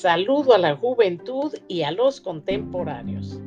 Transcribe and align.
Saludo 0.00 0.54
a 0.54 0.58
la 0.58 0.76
juventud 0.76 1.52
y 1.68 1.82
a 1.82 1.90
los 1.90 2.22
contemporáneos. 2.22 3.38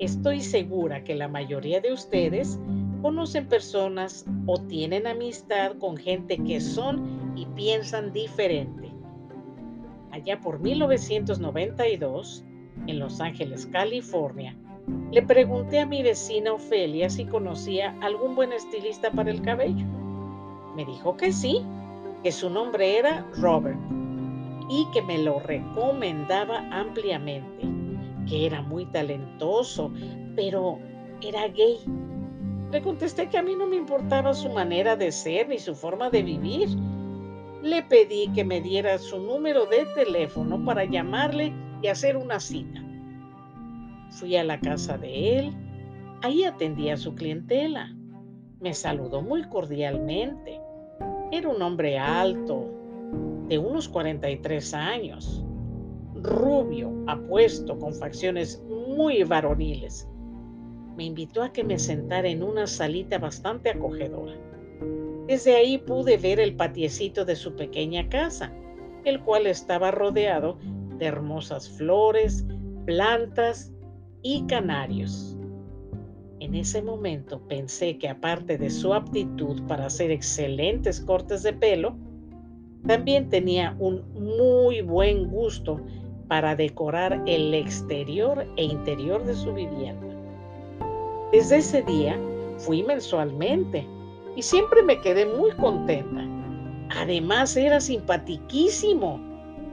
Estoy 0.00 0.40
segura 0.40 1.04
que 1.04 1.14
la 1.14 1.28
mayoría 1.28 1.80
de 1.80 1.92
ustedes 1.92 2.58
conocen 3.02 3.46
personas 3.46 4.26
o 4.46 4.60
tienen 4.60 5.06
amistad 5.06 5.76
con 5.78 5.96
gente 5.96 6.38
que 6.38 6.60
son 6.60 7.36
y 7.36 7.46
piensan 7.46 8.12
diferente. 8.12 8.90
Allá 10.10 10.40
por 10.40 10.58
1992, 10.58 12.44
en 12.88 12.98
Los 12.98 13.20
Ángeles, 13.20 13.66
California, 13.66 14.56
le 15.12 15.22
pregunté 15.22 15.78
a 15.78 15.86
mi 15.86 16.02
vecina 16.02 16.52
Ofelia 16.52 17.08
si 17.10 17.26
conocía 17.26 17.96
algún 18.00 18.34
buen 18.34 18.52
estilista 18.52 19.12
para 19.12 19.30
el 19.30 19.40
cabello. 19.42 19.86
Me 20.74 20.84
dijo 20.84 21.16
que 21.16 21.30
sí, 21.30 21.64
que 22.24 22.32
su 22.32 22.50
nombre 22.50 22.98
era 22.98 23.24
Robert 23.36 23.78
y 24.68 24.86
que 24.92 25.02
me 25.02 25.18
lo 25.18 25.40
recomendaba 25.40 26.68
ampliamente, 26.70 27.66
que 28.26 28.46
era 28.46 28.62
muy 28.62 28.86
talentoso, 28.86 29.92
pero 30.36 30.78
era 31.22 31.48
gay. 31.48 31.78
Le 32.70 32.82
contesté 32.82 33.28
que 33.28 33.38
a 33.38 33.42
mí 33.42 33.54
no 33.56 33.66
me 33.66 33.76
importaba 33.76 34.34
su 34.34 34.50
manera 34.50 34.94
de 34.94 35.10
ser 35.10 35.48
ni 35.48 35.58
su 35.58 35.74
forma 35.74 36.10
de 36.10 36.22
vivir. 36.22 36.68
Le 37.62 37.82
pedí 37.82 38.28
que 38.34 38.44
me 38.44 38.60
diera 38.60 38.98
su 38.98 39.18
número 39.18 39.66
de 39.66 39.86
teléfono 39.94 40.62
para 40.64 40.84
llamarle 40.84 41.52
y 41.82 41.86
hacer 41.86 42.16
una 42.16 42.38
cita. 42.40 42.82
Fui 44.10 44.36
a 44.36 44.44
la 44.44 44.60
casa 44.60 44.98
de 44.98 45.38
él. 45.38 45.56
Ahí 46.22 46.44
atendía 46.44 46.94
a 46.94 46.98
su 46.98 47.14
clientela. 47.14 47.94
Me 48.60 48.74
saludó 48.74 49.22
muy 49.22 49.44
cordialmente. 49.44 50.60
Era 51.30 51.48
un 51.48 51.62
hombre 51.62 51.98
alto, 51.98 52.70
de 53.48 53.58
unos 53.58 53.88
43 53.88 54.74
años, 54.74 55.44
rubio, 56.22 56.92
apuesto, 57.06 57.78
con 57.78 57.94
facciones 57.94 58.62
muy 58.68 59.22
varoniles. 59.24 60.08
Me 60.96 61.04
invitó 61.04 61.42
a 61.42 61.52
que 61.52 61.64
me 61.64 61.78
sentara 61.78 62.28
en 62.28 62.42
una 62.42 62.66
salita 62.66 63.18
bastante 63.18 63.70
acogedora. 63.70 64.34
Desde 65.26 65.56
ahí 65.56 65.78
pude 65.78 66.16
ver 66.16 66.40
el 66.40 66.56
patiecito 66.56 67.24
de 67.24 67.36
su 67.36 67.54
pequeña 67.54 68.08
casa, 68.08 68.52
el 69.04 69.20
cual 69.20 69.46
estaba 69.46 69.90
rodeado 69.90 70.58
de 70.98 71.06
hermosas 71.06 71.68
flores, 71.70 72.46
plantas 72.84 73.72
y 74.22 74.46
canarios. 74.46 75.36
En 76.40 76.54
ese 76.54 76.82
momento 76.82 77.46
pensé 77.46 77.98
que 77.98 78.08
aparte 78.08 78.58
de 78.58 78.70
su 78.70 78.94
aptitud 78.94 79.62
para 79.66 79.86
hacer 79.86 80.10
excelentes 80.10 81.00
cortes 81.00 81.42
de 81.42 81.52
pelo, 81.52 81.96
también 82.86 83.28
tenía 83.28 83.76
un 83.78 84.02
muy 84.14 84.82
buen 84.82 85.30
gusto 85.30 85.80
para 86.28 86.54
decorar 86.54 87.22
el 87.26 87.54
exterior 87.54 88.46
e 88.56 88.64
interior 88.64 89.24
de 89.24 89.34
su 89.34 89.52
vivienda. 89.52 90.06
Desde 91.32 91.56
ese 91.56 91.82
día 91.82 92.18
fui 92.58 92.82
mensualmente 92.82 93.86
y 94.36 94.42
siempre 94.42 94.82
me 94.82 95.00
quedé 95.00 95.26
muy 95.26 95.50
contenta. 95.52 96.24
Además 96.96 97.56
era 97.56 97.80
simpatiquísimo. 97.80 99.18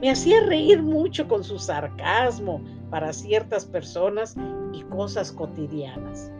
Me 0.00 0.10
hacía 0.10 0.40
reír 0.44 0.82
mucho 0.82 1.28
con 1.28 1.44
su 1.44 1.58
sarcasmo 1.58 2.60
para 2.90 3.12
ciertas 3.12 3.64
personas 3.64 4.36
y 4.72 4.82
cosas 4.82 5.32
cotidianas. 5.32 6.30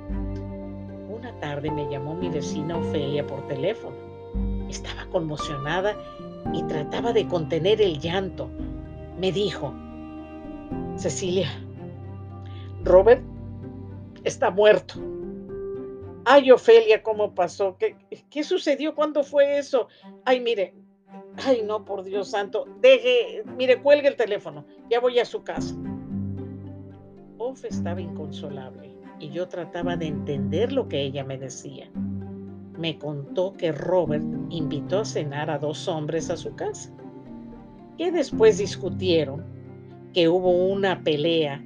Una 1.09 1.33
tarde 1.41 1.70
me 1.70 1.89
llamó 1.91 2.14
mi 2.14 2.28
vecina 2.28 2.77
Ofelia 2.77 3.27
por 3.27 3.47
teléfono. 3.48 3.97
Estaba 4.69 5.06
conmocionada 5.06 5.97
y 6.52 6.62
trataba 6.64 7.12
de 7.12 7.27
contener 7.27 7.80
el 7.80 7.98
llanto. 7.98 8.50
Me 9.19 9.33
dijo, 9.33 9.72
Cecilia, 10.97 11.48
Robert 12.84 13.22
está 14.25 14.50
muerto. 14.50 14.94
Ay, 16.25 16.50
Ofelia, 16.50 17.03
¿cómo 17.03 17.34
pasó? 17.34 17.76
¿Qué, 17.78 17.97
¿Qué 18.31 18.43
sucedió? 18.43 18.94
¿Cuándo 18.94 19.22
fue 19.22 19.59
eso? 19.59 19.88
Ay, 20.25 20.41
mire, 20.41 20.75
ay, 21.44 21.62
no, 21.65 21.84
por 21.84 22.03
Dios 22.03 22.31
santo, 22.31 22.66
deje, 22.81 23.44
mire, 23.56 23.81
cuelgue 23.81 24.09
el 24.09 24.16
teléfono, 24.16 24.65
ya 24.91 25.00
voy 25.00 25.19
a 25.19 25.25
su 25.25 25.44
casa. 25.44 25.75
Off 27.38 27.65
estaba 27.65 28.00
inconsolable 28.00 28.93
y 29.20 29.31
yo 29.31 29.47
trataba 29.47 29.97
de 29.97 30.06
entender 30.06 30.72
lo 30.72 30.88
que 30.88 31.03
ella 31.03 31.22
me 31.25 31.38
decía 31.38 31.91
me 32.78 32.98
contó 32.98 33.54
que 33.54 33.72
Robert 33.72 34.25
invitó 34.50 35.00
a 35.00 35.04
cenar 35.04 35.50
a 35.50 35.59
dos 35.59 35.88
hombres 35.88 36.31
a 36.31 36.37
su 36.37 36.54
casa, 36.54 36.91
que 37.97 38.12
después 38.12 38.59
discutieron, 38.59 39.44
que 40.12 40.28
hubo 40.28 40.50
una 40.50 41.03
pelea 41.03 41.62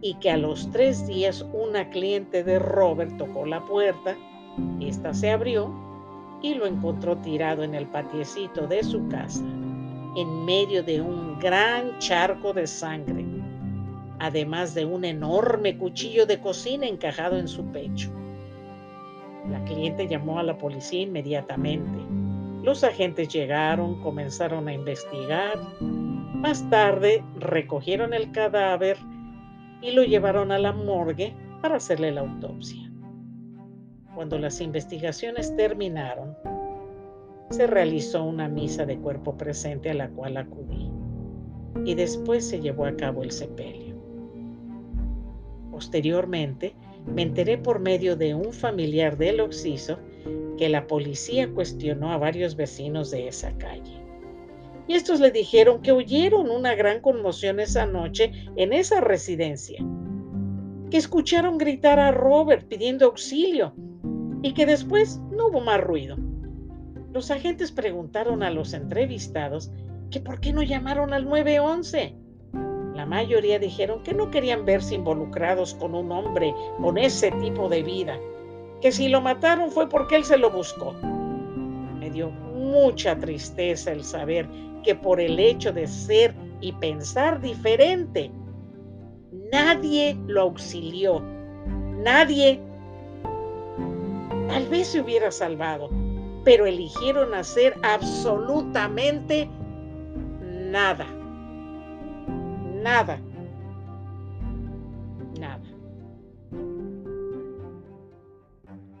y 0.00 0.14
que 0.14 0.30
a 0.30 0.36
los 0.36 0.70
tres 0.70 1.06
días 1.06 1.46
una 1.52 1.90
cliente 1.90 2.42
de 2.42 2.58
Robert 2.58 3.16
tocó 3.16 3.46
la 3.46 3.64
puerta, 3.64 4.16
esta 4.80 5.14
se 5.14 5.30
abrió 5.30 5.72
y 6.42 6.54
lo 6.54 6.66
encontró 6.66 7.16
tirado 7.18 7.62
en 7.62 7.74
el 7.74 7.86
patiecito 7.86 8.66
de 8.66 8.82
su 8.82 9.06
casa, 9.08 9.44
en 10.16 10.44
medio 10.44 10.82
de 10.82 11.00
un 11.00 11.38
gran 11.38 11.98
charco 11.98 12.52
de 12.52 12.66
sangre, 12.66 13.24
además 14.18 14.74
de 14.74 14.84
un 14.84 15.04
enorme 15.04 15.78
cuchillo 15.78 16.26
de 16.26 16.40
cocina 16.40 16.86
encajado 16.86 17.38
en 17.38 17.48
su 17.48 17.64
pecho. 17.66 18.10
La 19.48 19.62
cliente 19.64 20.06
llamó 20.06 20.38
a 20.38 20.42
la 20.42 20.56
policía 20.56 21.02
inmediatamente. 21.02 21.98
Los 22.62 22.84
agentes 22.84 23.28
llegaron, 23.28 24.00
comenzaron 24.00 24.68
a 24.68 24.72
investigar. 24.72 25.58
Más 25.80 26.68
tarde 26.70 27.24
recogieron 27.36 28.14
el 28.14 28.30
cadáver 28.32 28.96
y 29.80 29.90
lo 29.92 30.04
llevaron 30.04 30.52
a 30.52 30.58
la 30.58 30.72
morgue 30.72 31.34
para 31.60 31.76
hacerle 31.76 32.12
la 32.12 32.20
autopsia. 32.20 32.90
Cuando 34.14 34.38
las 34.38 34.60
investigaciones 34.60 35.56
terminaron, 35.56 36.36
se 37.50 37.66
realizó 37.66 38.24
una 38.24 38.48
misa 38.48 38.86
de 38.86 38.98
cuerpo 38.98 39.36
presente 39.36 39.90
a 39.90 39.94
la 39.94 40.08
cual 40.08 40.36
acudí 40.36 40.90
y 41.84 41.94
después 41.94 42.48
se 42.48 42.60
llevó 42.60 42.86
a 42.86 42.96
cabo 42.96 43.22
el 43.22 43.30
sepelio. 43.30 43.96
Posteriormente, 45.70 46.74
me 47.06 47.22
enteré 47.22 47.58
por 47.58 47.80
medio 47.80 48.16
de 48.16 48.34
un 48.34 48.52
familiar 48.52 49.16
del 49.16 49.40
Oxiso 49.40 49.98
que 50.56 50.68
la 50.68 50.86
policía 50.86 51.50
cuestionó 51.50 52.12
a 52.12 52.18
varios 52.18 52.56
vecinos 52.56 53.10
de 53.10 53.28
esa 53.28 53.56
calle. 53.58 54.00
Y 54.86 54.94
estos 54.94 55.20
le 55.20 55.30
dijeron 55.30 55.80
que 55.82 55.92
oyeron 55.92 56.50
una 56.50 56.74
gran 56.74 57.00
conmoción 57.00 57.60
esa 57.60 57.86
noche 57.86 58.32
en 58.56 58.72
esa 58.72 59.00
residencia, 59.00 59.84
que 60.90 60.96
escucharon 60.96 61.58
gritar 61.58 61.98
a 61.98 62.10
Robert 62.10 62.66
pidiendo 62.68 63.06
auxilio 63.06 63.74
y 64.42 64.52
que 64.52 64.66
después 64.66 65.20
no 65.30 65.46
hubo 65.48 65.60
más 65.60 65.80
ruido. 65.80 66.16
Los 67.12 67.30
agentes 67.30 67.72
preguntaron 67.72 68.42
a 68.42 68.50
los 68.50 68.74
entrevistados 68.74 69.70
que 70.10 70.20
por 70.20 70.40
qué 70.40 70.52
no 70.52 70.62
llamaron 70.62 71.12
al 71.12 71.24
911 71.24 72.16
la 72.94 73.06
mayoría 73.06 73.58
dijeron 73.58 74.02
que 74.02 74.12
no 74.12 74.30
querían 74.30 74.66
verse 74.66 74.94
involucrados 74.94 75.74
con 75.74 75.94
un 75.94 76.12
hombre 76.12 76.54
con 76.80 76.98
ese 76.98 77.30
tipo 77.32 77.68
de 77.68 77.82
vida, 77.82 78.18
que 78.80 78.92
si 78.92 79.08
lo 79.08 79.20
mataron 79.20 79.70
fue 79.70 79.88
porque 79.88 80.16
él 80.16 80.24
se 80.24 80.36
lo 80.36 80.50
buscó. 80.50 80.92
Me 81.98 82.10
dio 82.10 82.30
mucha 82.30 83.18
tristeza 83.18 83.92
el 83.92 84.04
saber 84.04 84.46
que 84.82 84.94
por 84.94 85.20
el 85.20 85.38
hecho 85.38 85.72
de 85.72 85.86
ser 85.86 86.34
y 86.60 86.72
pensar 86.72 87.40
diferente, 87.40 88.30
nadie 89.50 90.16
lo 90.26 90.42
auxilió, 90.42 91.22
nadie 92.02 92.60
tal 94.48 94.68
vez 94.68 94.88
se 94.88 95.00
hubiera 95.00 95.30
salvado, 95.30 95.88
pero 96.44 96.66
eligieron 96.66 97.32
hacer 97.32 97.74
absolutamente 97.82 99.48
nada 100.42 101.06
nada. 102.82 103.20
Nada. 105.38 105.62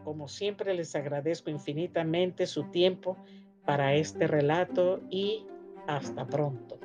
Como 0.04 0.28
siempre 0.28 0.74
les 0.74 0.94
agradezco 0.94 1.50
infinitamente 1.50 2.46
su 2.46 2.64
tiempo 2.64 3.16
para 3.64 3.94
este 3.94 4.26
relato 4.26 5.00
y 5.10 5.46
hasta 5.86 6.26
pronto. 6.26 6.81